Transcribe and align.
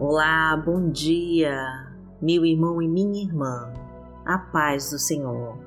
Olá, 0.00 0.56
bom 0.56 0.90
dia, 0.90 1.92
meu 2.22 2.46
irmão 2.46 2.80
e 2.80 2.86
minha 2.86 3.20
irmã, 3.20 3.72
a 4.24 4.38
paz 4.38 4.92
do 4.92 4.98
Senhor. 4.98 5.58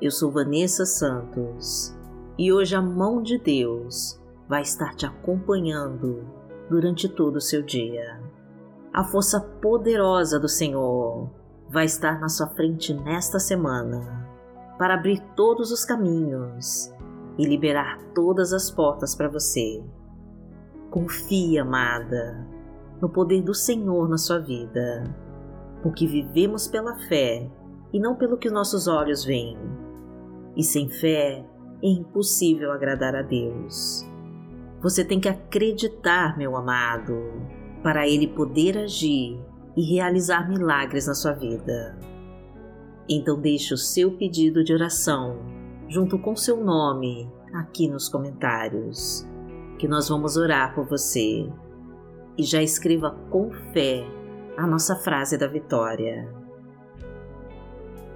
Eu 0.00 0.12
sou 0.12 0.30
Vanessa 0.30 0.86
Santos 0.86 1.92
e 2.38 2.52
hoje 2.52 2.76
a 2.76 2.80
mão 2.80 3.20
de 3.20 3.36
Deus 3.36 4.22
vai 4.48 4.62
estar 4.62 4.94
te 4.94 5.06
acompanhando 5.06 6.24
durante 6.70 7.08
todo 7.08 7.34
o 7.34 7.40
seu 7.40 7.62
dia. 7.62 8.22
A 8.94 9.02
força 9.02 9.40
poderosa 9.40 10.38
do 10.38 10.48
Senhor 10.48 11.28
vai 11.68 11.86
estar 11.86 12.20
na 12.20 12.28
sua 12.28 12.46
frente 12.46 12.94
nesta 12.94 13.40
semana 13.40 14.24
para 14.78 14.94
abrir 14.94 15.20
todos 15.34 15.72
os 15.72 15.84
caminhos 15.84 16.94
e 17.36 17.44
liberar 17.44 17.98
todas 18.14 18.52
as 18.52 18.70
portas 18.70 19.16
para 19.16 19.28
você. 19.28 19.82
Confia, 20.92 21.62
amada 21.62 22.54
no 23.00 23.08
poder 23.08 23.42
do 23.42 23.54
Senhor 23.54 24.08
na 24.08 24.18
sua 24.18 24.38
vida, 24.38 25.04
porque 25.82 26.06
vivemos 26.06 26.66
pela 26.66 26.96
fé 27.08 27.50
e 27.92 28.00
não 28.00 28.14
pelo 28.14 28.36
que 28.36 28.50
nossos 28.50 28.88
olhos 28.88 29.24
veem. 29.24 29.58
E 30.56 30.62
sem 30.62 30.88
fé 30.88 31.44
é 31.82 31.88
impossível 31.88 32.72
agradar 32.72 33.14
a 33.14 33.22
Deus. 33.22 34.06
Você 34.80 35.04
tem 35.04 35.20
que 35.20 35.28
acreditar, 35.28 36.36
meu 36.36 36.56
amado, 36.56 37.14
para 37.82 38.08
Ele 38.08 38.26
poder 38.26 38.78
agir 38.78 39.38
e 39.76 39.94
realizar 39.94 40.48
milagres 40.48 41.06
na 41.06 41.14
sua 41.14 41.32
vida. 41.32 41.98
Então 43.08 43.40
deixe 43.40 43.74
o 43.74 43.78
seu 43.78 44.12
pedido 44.16 44.64
de 44.64 44.72
oração 44.72 45.38
junto 45.88 46.18
com 46.18 46.34
seu 46.34 46.62
nome 46.62 47.30
aqui 47.54 47.88
nos 47.88 48.08
comentários, 48.08 49.26
que 49.78 49.86
nós 49.86 50.08
vamos 50.08 50.36
orar 50.36 50.74
por 50.74 50.86
você 50.86 51.48
e 52.38 52.42
já 52.42 52.62
escreva 52.62 53.10
com 53.30 53.50
fé 53.72 54.04
a 54.56 54.66
nossa 54.66 54.96
frase 54.96 55.36
da 55.36 55.46
vitória. 55.46 56.28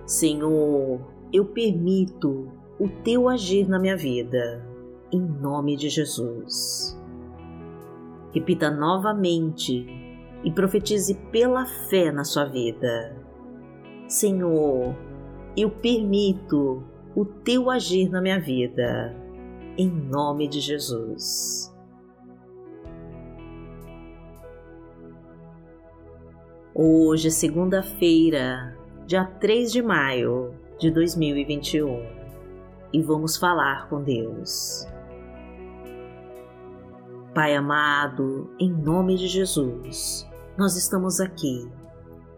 Senhor, 0.06 1.00
eu 1.32 1.44
permito 1.46 2.50
o 2.78 2.88
teu 2.88 3.28
agir 3.28 3.68
na 3.68 3.78
minha 3.78 3.96
vida, 3.96 4.66
em 5.12 5.20
nome 5.20 5.76
de 5.76 5.88
Jesus. 5.88 6.98
Repita 8.32 8.70
novamente 8.70 9.86
e 10.42 10.50
profetize 10.50 11.14
pela 11.30 11.66
fé 11.66 12.10
na 12.10 12.24
sua 12.24 12.46
vida. 12.46 13.16
Senhor, 14.08 14.96
eu 15.56 15.70
permito 15.70 16.82
o 17.14 17.24
teu 17.24 17.70
agir 17.70 18.08
na 18.08 18.20
minha 18.20 18.40
vida, 18.40 19.14
em 19.76 19.88
nome 19.88 20.48
de 20.48 20.60
Jesus. 20.60 21.69
Hoje 26.82 27.28
é 27.28 27.30
segunda-feira, 27.30 28.74
dia 29.06 29.26
3 29.26 29.70
de 29.70 29.82
maio 29.82 30.54
de 30.78 30.90
2021 30.90 32.06
e 32.90 33.02
vamos 33.02 33.36
falar 33.36 33.86
com 33.90 34.02
Deus. 34.02 34.88
Pai 37.34 37.54
amado, 37.54 38.48
em 38.58 38.72
nome 38.72 39.16
de 39.18 39.28
Jesus, 39.28 40.26
nós 40.56 40.74
estamos 40.74 41.20
aqui 41.20 41.70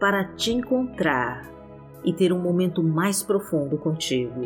para 0.00 0.24
te 0.34 0.52
encontrar 0.52 1.48
e 2.04 2.12
ter 2.12 2.32
um 2.32 2.40
momento 2.40 2.82
mais 2.82 3.22
profundo 3.22 3.78
contigo. 3.78 4.42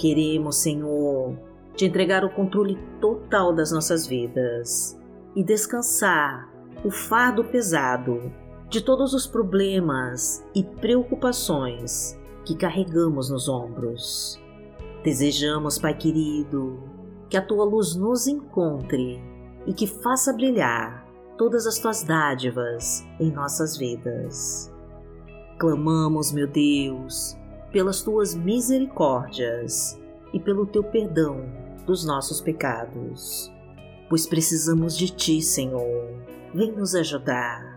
Queremos, 0.00 0.56
Senhor, 0.56 1.38
te 1.76 1.84
entregar 1.84 2.24
o 2.24 2.30
controle 2.30 2.76
total 3.00 3.54
das 3.54 3.70
nossas 3.70 4.04
vidas 4.04 5.00
e 5.36 5.44
descansar 5.44 6.52
o 6.84 6.90
fardo 6.90 7.44
pesado 7.44 8.42
de 8.68 8.80
todos 8.80 9.14
os 9.14 9.26
problemas 9.26 10.44
e 10.54 10.62
preocupações 10.62 12.18
que 12.44 12.56
carregamos 12.56 13.30
nos 13.30 13.48
ombros. 13.48 14.40
Desejamos, 15.02 15.78
Pai 15.78 15.96
querido, 15.96 16.82
que 17.28 17.36
a 17.36 17.42
tua 17.44 17.64
luz 17.64 17.94
nos 17.94 18.26
encontre 18.26 19.22
e 19.66 19.72
que 19.72 19.86
faça 19.86 20.32
brilhar 20.32 21.06
todas 21.36 21.66
as 21.66 21.78
tuas 21.78 22.02
dádivas 22.02 23.04
em 23.20 23.30
nossas 23.30 23.76
vidas. 23.76 24.72
Clamamos, 25.58 26.32
meu 26.32 26.46
Deus, 26.46 27.36
pelas 27.72 28.02
tuas 28.02 28.34
misericórdias 28.34 30.00
e 30.32 30.40
pelo 30.40 30.66
teu 30.66 30.82
perdão 30.82 31.44
dos 31.86 32.04
nossos 32.04 32.40
pecados, 32.40 33.52
pois 34.08 34.26
precisamos 34.26 34.96
de 34.96 35.08
ti, 35.10 35.42
Senhor. 35.42 36.12
Vem 36.54 36.72
nos 36.72 36.94
ajudar 36.94 37.73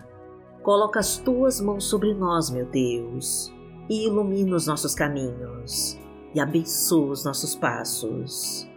Coloca 0.67 0.99
as 0.99 1.17
tuas 1.17 1.61
mãos 1.61 1.85
sobre 1.85 2.13
nós, 2.13 2.49
meu 2.49 2.65
Deus, 2.65 3.55
e 3.89 4.05
ilumina 4.05 4.53
os 4.53 4.67
nossos 4.67 4.93
caminhos 4.93 5.97
e 6.35 6.41
abençoa 6.41 7.11
os 7.11 7.23
nossos 7.23 7.55
passos. 7.55 8.69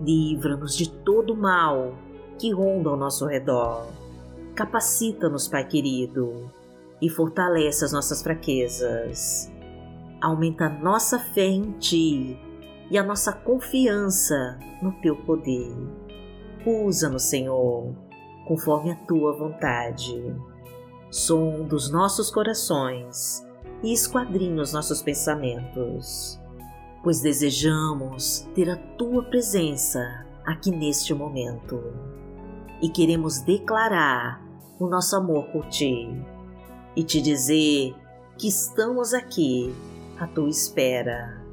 Livra-nos 0.00 0.74
de 0.74 0.90
todo 0.90 1.36
mal 1.36 1.92
que 2.38 2.50
ronda 2.50 2.88
ao 2.88 2.96
nosso 2.96 3.26
redor. 3.26 3.88
Capacita-nos, 4.54 5.46
Pai 5.46 5.66
querido, 5.66 6.50
e 6.98 7.10
fortalece 7.10 7.84
as 7.84 7.92
nossas 7.92 8.22
fraquezas. 8.22 9.52
Aumenta 10.22 10.64
a 10.64 10.70
nossa 10.70 11.18
fé 11.18 11.44
em 11.44 11.72
Ti 11.72 12.40
e 12.90 12.96
a 12.96 13.02
nossa 13.02 13.34
confiança 13.34 14.58
no 14.80 14.92
Teu 15.02 15.14
poder. 15.14 15.76
Usa-nos, 16.64 17.24
Senhor, 17.24 17.94
conforme 18.46 18.92
a 18.92 18.96
Tua 18.96 19.36
vontade 19.36 20.34
som 21.10 21.66
dos 21.66 21.90
nossos 21.90 22.30
corações 22.30 23.46
e 23.82 23.92
esquadrinha 23.92 24.62
os 24.62 24.72
nossos 24.72 25.02
pensamentos, 25.02 26.38
pois 27.02 27.20
desejamos 27.20 28.48
ter 28.54 28.68
a 28.70 28.76
tua 28.76 29.22
presença 29.24 30.26
aqui 30.44 30.70
neste 30.70 31.14
momento. 31.14 31.82
E 32.82 32.88
queremos 32.88 33.40
declarar 33.40 34.42
o 34.78 34.86
nosso 34.86 35.16
amor 35.16 35.44
por 35.46 35.66
ti. 35.68 36.08
E 36.94 37.02
te 37.02 37.20
dizer 37.20 37.94
que 38.36 38.48
estamos 38.48 39.14
aqui 39.14 39.74
à 40.18 40.26
tua 40.26 40.48
espera 40.48 41.44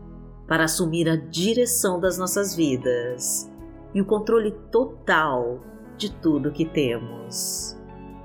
para 0.48 0.66
assumir 0.66 1.10
a 1.10 1.16
direção 1.16 2.00
das 2.00 2.18
nossas 2.18 2.56
vidas 2.56 3.52
e 3.94 4.02
o 4.02 4.06
controle 4.06 4.52
total 4.72 5.60
de 5.98 6.12
tudo 6.12 6.52
que 6.52 6.66
temos 6.66 7.76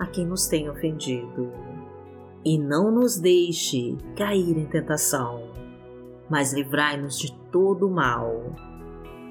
a 0.00 0.06
quem 0.06 0.26
nos 0.26 0.48
tem 0.48 0.70
ofendido. 0.70 1.52
E 2.42 2.58
não 2.58 2.90
nos 2.90 3.18
deixe 3.20 3.98
cair 4.16 4.56
em 4.56 4.64
tentação, 4.64 5.50
mas 6.28 6.54
livrai-nos 6.54 7.18
de 7.18 7.30
todo 7.52 7.86
o 7.86 7.90
mal. 7.90 8.56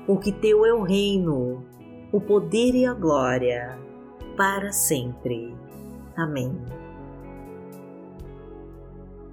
Porque 0.06 0.32
Teu 0.32 0.64
é 0.64 0.72
o 0.72 0.84
reino, 0.84 1.66
o 2.12 2.22
poder 2.22 2.76
e 2.76 2.86
a 2.86 2.94
glória, 2.94 3.80
para 4.38 4.72
sempre. 4.72 5.56
Amém. 6.16 6.56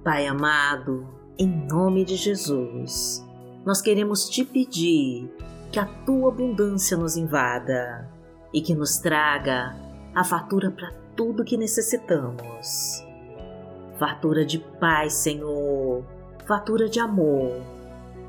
Pai 0.03 0.25
amado, 0.25 1.07
em 1.37 1.47
nome 1.67 2.03
de 2.03 2.15
Jesus, 2.15 3.23
nós 3.63 3.79
queremos 3.79 4.27
te 4.27 4.43
pedir 4.43 5.31
que 5.71 5.79
a 5.79 5.85
tua 5.85 6.29
abundância 6.29 6.97
nos 6.97 7.15
invada 7.15 8.09
e 8.51 8.61
que 8.61 8.73
nos 8.73 8.97
traga 8.97 9.75
a 10.15 10.23
fatura 10.23 10.71
para 10.71 11.06
tudo 11.17 11.43
que 11.43 11.57
necessitamos. 11.57 13.03
Fartura 13.97 14.45
de 14.45 14.59
paz, 14.59 15.13
Senhor, 15.13 16.05
fartura 16.45 16.87
de 16.87 16.99
amor, 16.99 17.59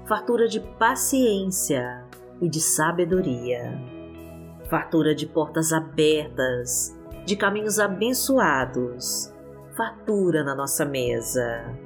fartura 0.06 0.48
de 0.48 0.58
paciência 0.58 2.02
e 2.40 2.48
de 2.48 2.60
sabedoria, 2.60 3.78
fartura 4.70 5.14
de 5.14 5.26
portas 5.26 5.72
abertas, 5.72 6.98
de 7.26 7.36
caminhos 7.36 7.78
abençoados, 7.78 9.32
fartura 9.76 10.42
na 10.42 10.54
nossa 10.54 10.86
mesa, 10.86 11.76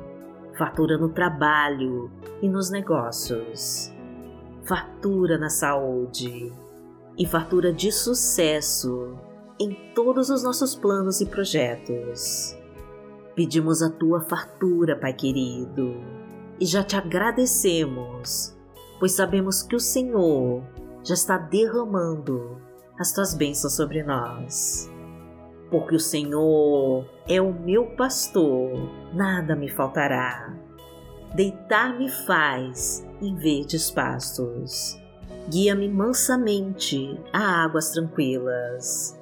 fartura 0.57 0.97
no 0.97 1.09
trabalho 1.09 2.13
e 2.41 2.49
nos 2.49 2.71
negócios, 2.71 3.93
fartura 4.65 5.37
na 5.37 5.51
saúde. 5.51 6.53
E 7.19 7.27
fartura 7.27 7.75
de 7.75 7.93
sucesso 7.93 9.19
em 9.62 9.76
todos 9.94 10.29
os 10.29 10.43
nossos 10.43 10.75
planos 10.75 11.20
e 11.20 11.26
projetos. 11.26 12.56
Pedimos 13.37 13.81
a 13.81 13.88
tua 13.88 14.20
fartura, 14.20 14.99
Pai 14.99 15.12
querido, 15.12 15.94
e 16.61 16.67
já 16.67 16.82
te 16.82 16.97
agradecemos, 16.97 18.59
pois 18.99 19.12
sabemos 19.12 19.62
que 19.62 19.76
o 19.76 19.81
Senhor 19.81 20.62
já 21.05 21.14
está 21.14 21.38
derramando 21.38 22.61
as 22.99 23.12
tuas 23.12 23.35
bênçãos 23.35 23.75
sobre 23.75 24.03
nós. 24.03 24.91
Porque 25.70 25.94
o 25.94 26.00
Senhor 26.00 27.08
é 27.29 27.41
o 27.41 27.53
meu 27.53 27.87
pastor, 27.97 28.73
nada 29.15 29.55
me 29.56 29.69
faltará. 29.70 30.55
Deitar-me 31.35 32.11
faz 32.11 33.06
em 33.20 33.35
verdes 33.37 33.91
pastos. 33.91 35.00
Guia-me 35.49 35.88
mansamente 35.88 37.19
a 37.32 37.65
águas 37.65 37.91
tranquilas. 37.91 39.22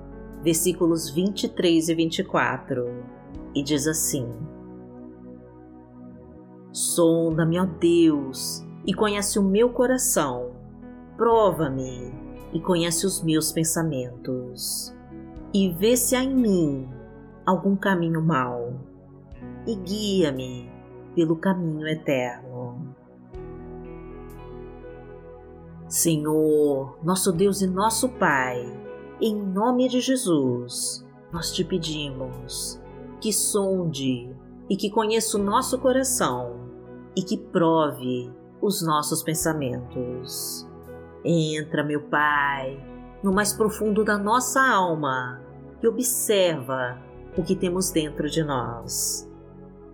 versículos 0.43 1.09
23 1.09 1.89
e 1.89 1.95
24, 1.95 3.03
e 3.55 3.63
diz 3.63 3.87
assim: 3.87 4.27
Sonda-me, 6.71 7.59
ó 7.59 7.65
Deus, 7.65 8.65
e 8.85 8.93
conhece 8.93 9.37
o 9.37 9.43
meu 9.43 9.69
coração, 9.69 10.51
prova-me 11.17 12.13
e 12.53 12.59
conhece 12.59 13.05
os 13.05 13.21
meus 13.23 13.51
pensamentos, 13.51 14.95
e 15.53 15.69
vê 15.69 15.95
se 15.95 16.15
há 16.15 16.23
em 16.23 16.35
mim 16.35 16.89
algum 17.45 17.75
caminho 17.75 18.21
mau, 18.21 18.73
e 19.67 19.75
guia-me 19.75 20.71
pelo 21.15 21.35
caminho 21.35 21.87
eterno. 21.87 22.95
Senhor, 25.87 26.97
nosso 27.03 27.33
Deus 27.33 27.61
e 27.61 27.67
nosso 27.67 28.07
Pai, 28.07 28.80
em 29.21 29.35
nome 29.35 29.87
de 29.87 30.01
Jesus, 30.01 31.05
nós 31.31 31.51
te 31.51 31.63
pedimos 31.63 32.81
que 33.21 33.31
sonde 33.31 34.35
e 34.67 34.75
que 34.75 34.89
conheça 34.89 35.37
o 35.37 35.43
nosso 35.43 35.77
coração 35.77 36.59
e 37.15 37.21
que 37.21 37.37
prove 37.37 38.31
os 38.59 38.81
nossos 38.81 39.21
pensamentos. 39.21 40.67
Entra, 41.23 41.83
meu 41.83 42.01
Pai, 42.01 42.83
no 43.21 43.31
mais 43.31 43.53
profundo 43.53 44.03
da 44.03 44.17
nossa 44.17 44.59
alma 44.59 45.39
e 45.83 45.87
observa 45.87 46.99
o 47.37 47.43
que 47.43 47.55
temos 47.55 47.91
dentro 47.91 48.27
de 48.27 48.43
nós. 48.43 49.29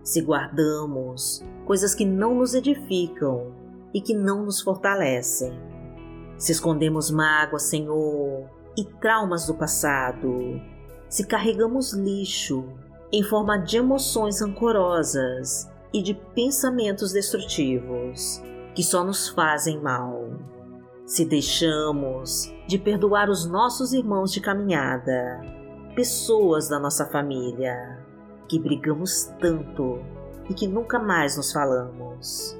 Se 0.02 0.22
guardamos 0.22 1.44
coisas 1.66 1.94
que 1.94 2.06
não 2.06 2.34
nos 2.34 2.54
edificam 2.54 3.52
e 3.92 4.00
que 4.00 4.14
não 4.14 4.46
nos 4.46 4.62
fortalecem, 4.62 5.52
se 6.38 6.52
escondemos 6.52 7.10
mágoas, 7.10 7.64
Senhor, 7.64 8.48
e 8.78 8.84
traumas 8.84 9.44
do 9.44 9.54
passado, 9.54 10.60
se 11.08 11.26
carregamos 11.26 11.92
lixo 11.92 12.64
em 13.10 13.24
forma 13.24 13.58
de 13.58 13.78
emoções 13.78 14.40
rancorosas 14.40 15.68
e 15.92 16.00
de 16.00 16.14
pensamentos 16.14 17.10
destrutivos 17.10 18.40
que 18.76 18.84
só 18.84 19.02
nos 19.02 19.28
fazem 19.30 19.80
mal 19.80 20.30
se 21.04 21.24
deixamos 21.24 22.54
de 22.68 22.78
perdoar 22.78 23.28
os 23.28 23.46
nossos 23.46 23.92
irmãos 23.92 24.30
de 24.30 24.40
caminhada, 24.40 25.40
pessoas 25.96 26.68
da 26.68 26.78
nossa 26.78 27.06
família, 27.06 27.98
que 28.46 28.60
brigamos 28.60 29.24
tanto 29.40 29.98
e 30.48 30.54
que 30.54 30.68
nunca 30.68 31.00
mais 31.00 31.36
nos 31.36 31.50
falamos. 31.50 32.56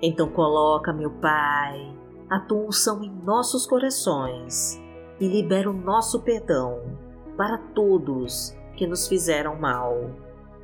Então 0.00 0.28
coloca, 0.30 0.92
meu 0.92 1.10
Pai, 1.10 1.94
a 2.30 2.38
tua 2.38 2.68
unção 2.68 3.02
em 3.02 3.10
nossos 3.10 3.66
corações 3.66 4.80
e 5.20 5.28
libera 5.28 5.70
o 5.70 5.74
nosso 5.74 6.22
perdão 6.22 6.96
para 7.36 7.58
todos 7.58 8.56
que 8.76 8.86
nos 8.86 9.06
fizeram 9.06 9.56
mal 9.56 10.10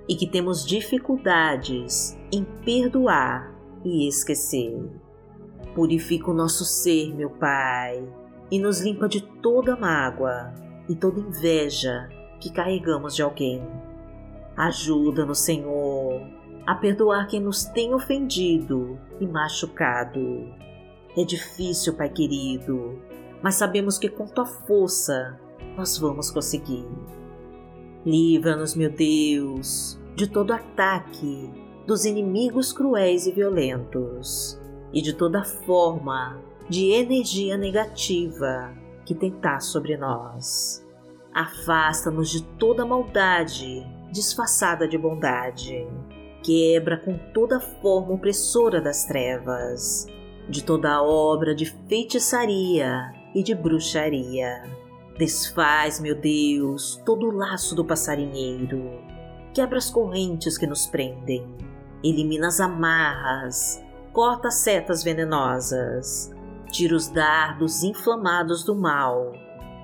e 0.08 0.14
que 0.14 0.26
temos 0.26 0.64
dificuldades 0.64 2.17
em 2.32 2.44
perdoar 2.64 3.55
e 3.85 4.08
esquecer. 4.08 4.91
Purifica 5.75 6.31
o 6.31 6.35
nosso 6.35 6.64
ser, 6.64 7.14
meu 7.14 7.31
Pai, 7.31 8.03
e 8.50 8.58
nos 8.58 8.81
limpa 8.81 9.08
de 9.08 9.20
toda 9.20 9.76
mágoa 9.76 10.55
e 10.88 10.94
toda 10.94 11.20
inveja 11.20 12.09
que 12.41 12.50
carregamos 12.50 13.14
de 13.14 13.23
alguém. 13.23 13.62
Ajuda-nos, 14.56 15.41
Senhor, 15.41 16.23
a 16.67 16.75
perdoar 16.75 17.26
quem 17.26 17.41
nos 17.41 17.64
tem 17.64 17.93
ofendido 17.93 18.99
e 19.20 19.26
machucado. 19.26 20.55
É 21.17 21.25
difícil, 21.25 21.94
Pai 21.94 22.09
querido, 22.09 22.99
mas 23.47 23.55
sabemos 23.55 23.97
que 23.97 24.09
com 24.09 24.27
tua 24.27 24.45
força 24.45 25.38
nós 25.76 25.97
vamos 25.99 26.33
conseguir. 26.33 26.85
Livra-nos, 28.05 28.75
meu 28.75 28.91
Deus, 28.91 29.97
de 30.17 30.26
todo 30.26 30.53
ataque 30.53 31.49
dos 31.87 32.05
inimigos 32.05 32.73
cruéis 32.73 33.25
e 33.25 33.31
violentos 33.31 34.61
e 34.93 35.00
de 35.00 35.12
toda 35.12 35.45
forma 35.45 36.43
de 36.69 36.91
energia 36.91 37.57
negativa 37.57 38.75
que 39.05 39.15
tentar 39.15 39.61
sobre 39.61 39.97
nós. 39.97 40.85
Afasta-nos 41.33 42.29
de 42.31 42.43
toda 42.59 42.85
maldade 42.85 43.87
disfarçada 44.11 44.88
de 44.88 44.99
bondade. 44.99 45.87
Quebra 46.43 46.97
com 46.97 47.17
toda 47.33 47.61
forma 47.61 48.12
opressora 48.12 48.81
das 48.81 49.05
trevas, 49.05 50.05
de 50.49 50.65
toda 50.65 51.00
obra 51.00 51.55
de 51.55 51.67
feitiçaria 51.88 53.15
e 53.37 53.43
de 53.43 53.55
bruxaria. 53.55 54.64
Desfaz, 55.16 56.00
meu 56.00 56.19
Deus, 56.19 57.00
todo 57.07 57.28
o 57.28 57.31
laço 57.31 57.76
do 57.76 57.85
passarinheiro. 57.85 59.00
Quebra 59.55 59.78
as 59.78 59.90
correntes 59.90 60.59
que 60.59 60.66
nos 60.66 60.87
prendem. 60.87 61.47
Elimina 62.02 62.49
as 62.49 62.59
amarras 62.59 63.87
corta 64.16 64.50
setas 64.50 65.05
venenosas, 65.05 66.33
tira 66.73 66.97
os 66.97 67.07
dardos 67.07 67.83
inflamados 67.83 68.64
do 68.64 68.75
mal, 68.75 69.35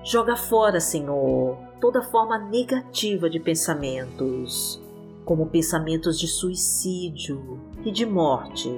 joga 0.03 0.35
fora, 0.35 0.79
Senhor, 0.79 1.55
toda 1.79 2.01
forma 2.01 2.39
negativa 2.39 3.29
de 3.29 3.39
pensamentos, 3.39 4.81
como 5.23 5.51
pensamentos 5.51 6.17
de 6.17 6.27
suicídio 6.27 7.61
e 7.85 7.91
de 7.91 8.07
morte, 8.07 8.71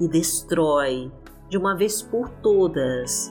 e 0.00 0.08
destrói 0.08 1.12
de 1.50 1.58
uma 1.58 1.76
vez 1.76 2.00
por 2.00 2.30
todas 2.42 3.30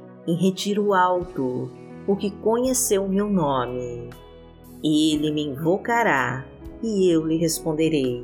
em 0.27 0.35
retiro 0.35 0.93
alto, 0.93 1.71
porque 2.05 2.29
conheceu 2.29 3.07
meu 3.07 3.29
nome. 3.29 4.09
Ele 4.83 5.31
me 5.31 5.43
invocará 5.43 6.45
e 6.81 7.09
eu 7.09 7.25
lhe 7.25 7.37
responderei. 7.37 8.23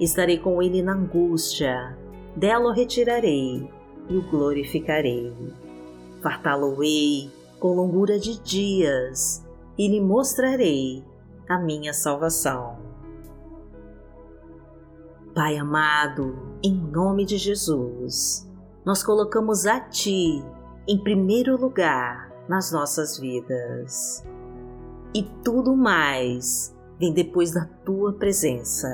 Estarei 0.00 0.38
com 0.38 0.62
ele 0.62 0.82
na 0.82 0.92
angústia, 0.92 1.96
dela 2.36 2.70
o 2.70 2.72
retirarei 2.72 3.68
e 4.08 4.16
o 4.16 4.30
glorificarei. 4.30 5.32
Fartá-lo-ei 6.22 7.30
com 7.58 7.74
longura 7.74 8.18
de 8.18 8.40
dias 8.40 9.44
e 9.76 9.88
lhe 9.88 10.00
mostrarei 10.00 11.04
a 11.48 11.58
minha 11.58 11.92
salvação. 11.92 12.78
Pai 15.34 15.56
amado, 15.56 16.36
em 16.62 16.74
nome 16.74 17.24
de 17.24 17.36
Jesus, 17.36 18.48
nós 18.84 19.04
colocamos 19.04 19.66
a 19.66 19.80
Ti 19.80 20.42
em 20.88 20.96
primeiro 20.96 21.60
lugar 21.60 22.32
nas 22.48 22.72
nossas 22.72 23.18
vidas. 23.18 24.24
E 25.14 25.22
tudo 25.44 25.76
mais 25.76 26.74
vem 26.98 27.12
depois 27.12 27.52
da 27.52 27.66
Tua 27.84 28.14
presença. 28.14 28.88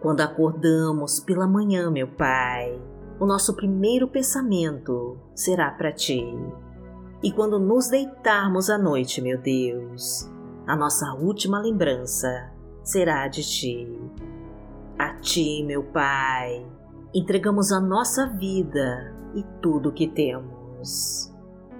Quando 0.00 0.20
acordamos 0.20 1.18
pela 1.18 1.48
manhã, 1.48 1.90
meu 1.90 2.06
Pai, 2.06 2.80
o 3.18 3.26
nosso 3.26 3.56
primeiro 3.56 4.06
pensamento 4.06 5.18
será 5.34 5.72
para 5.72 5.90
Ti. 5.90 6.24
E 7.20 7.32
quando 7.32 7.58
nos 7.58 7.88
deitarmos 7.88 8.70
à 8.70 8.78
noite, 8.78 9.20
meu 9.20 9.38
Deus, 9.38 10.30
a 10.68 10.76
nossa 10.76 11.14
última 11.14 11.58
lembrança 11.58 12.52
será 12.84 13.26
de 13.26 13.42
Ti. 13.42 14.00
A 14.96 15.14
Ti, 15.14 15.64
meu 15.64 15.82
Pai, 15.82 16.64
entregamos 17.12 17.72
a 17.72 17.80
nossa 17.80 18.28
vida 18.28 19.12
e 19.34 19.42
tudo 19.60 19.88
o 19.88 19.92
que 19.92 20.06
temos. 20.06 20.65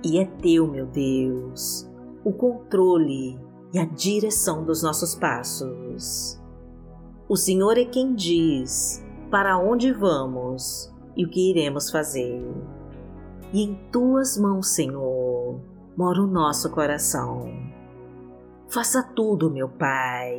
E 0.04 0.18
é 0.18 0.24
Teu, 0.24 0.66
meu 0.66 0.86
Deus, 0.86 1.90
o 2.24 2.32
controle 2.32 3.38
e 3.72 3.78
a 3.78 3.84
direção 3.84 4.64
dos 4.64 4.82
nossos 4.82 5.14
passos. 5.14 6.40
O 7.28 7.36
Senhor 7.36 7.76
é 7.76 7.84
quem 7.84 8.14
diz 8.14 9.04
para 9.30 9.58
onde 9.58 9.92
vamos 9.92 10.92
e 11.16 11.24
o 11.24 11.28
que 11.28 11.50
iremos 11.50 11.90
fazer. 11.90 12.42
E 13.52 13.62
em 13.62 13.74
Tuas 13.90 14.38
mãos, 14.38 14.68
Senhor, 14.68 15.60
mora 15.96 16.22
o 16.22 16.26
nosso 16.26 16.70
coração. 16.70 17.50
Faça 18.68 19.02
tudo, 19.02 19.50
meu 19.50 19.68
Pai 19.68 20.38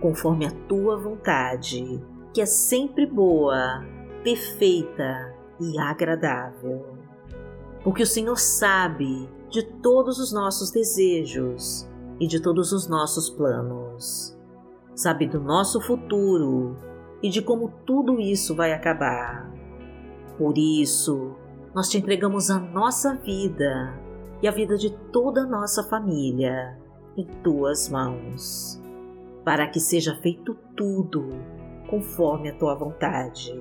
conforme 0.00 0.46
a 0.46 0.50
tua 0.68 0.96
vontade, 0.96 2.02
que 2.32 2.40
é 2.40 2.46
sempre 2.46 3.06
boa, 3.06 3.84
perfeita 4.22 5.34
e 5.60 5.78
agradável. 5.78 6.95
Porque 7.86 8.02
o 8.02 8.06
Senhor 8.06 8.36
sabe 8.36 9.30
de 9.48 9.62
todos 9.62 10.18
os 10.18 10.32
nossos 10.32 10.72
desejos 10.72 11.88
e 12.18 12.26
de 12.26 12.42
todos 12.42 12.72
os 12.72 12.88
nossos 12.88 13.30
planos. 13.30 14.36
Sabe 14.92 15.28
do 15.28 15.38
nosso 15.38 15.80
futuro 15.80 16.76
e 17.22 17.28
de 17.28 17.40
como 17.40 17.72
tudo 17.86 18.18
isso 18.18 18.56
vai 18.56 18.72
acabar. 18.72 19.48
Por 20.36 20.58
isso, 20.58 21.36
nós 21.72 21.88
te 21.88 21.96
entregamos 21.96 22.50
a 22.50 22.58
nossa 22.58 23.14
vida 23.14 23.96
e 24.42 24.48
a 24.48 24.50
vida 24.50 24.76
de 24.76 24.90
toda 25.12 25.42
a 25.42 25.46
nossa 25.46 25.84
família 25.84 26.76
em 27.16 27.24
tuas 27.44 27.88
mãos 27.88 28.82
para 29.44 29.68
que 29.68 29.78
seja 29.78 30.16
feito 30.16 30.56
tudo 30.76 31.28
conforme 31.88 32.48
a 32.48 32.58
tua 32.58 32.74
vontade. 32.74 33.54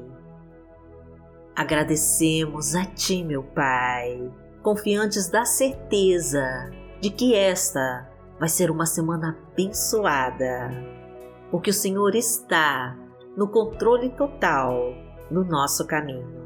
Agradecemos 1.55 2.75
a 2.75 2.83
Ti, 2.85 3.23
meu 3.23 3.41
Pai, 3.41 4.29
confiantes 4.61 5.29
da 5.29 5.45
certeza 5.45 6.43
de 6.99 7.09
que 7.09 7.33
esta 7.33 8.09
vai 8.37 8.49
ser 8.49 8.69
uma 8.69 8.85
semana 8.85 9.37
abençoada, 9.53 10.69
porque 11.49 11.69
o 11.69 11.73
Senhor 11.73 12.13
está 12.13 12.97
no 13.37 13.47
controle 13.47 14.09
total 14.09 14.93
no 15.31 15.45
nosso 15.45 15.87
caminho. 15.87 16.45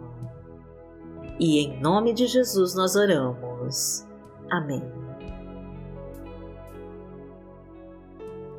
E 1.39 1.59
em 1.59 1.81
nome 1.81 2.13
de 2.13 2.27
Jesus 2.27 2.75
nós 2.75 2.95
oramos. 2.95 4.05
Amém. 4.51 4.83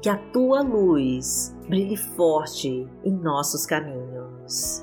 que 0.03 0.09
a 0.09 0.17
tua 0.17 0.63
luz 0.63 1.55
brilhe 1.69 1.95
forte 1.95 2.89
em 3.05 3.13
nossos 3.13 3.67
caminhos 3.67 4.83